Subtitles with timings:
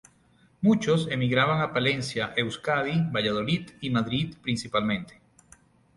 [0.61, 5.21] Muchos emigraban a Palencia, Euskadi, Valladolid y Madrid principalmente.